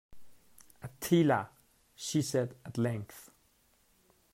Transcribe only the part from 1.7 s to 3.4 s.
she said at length.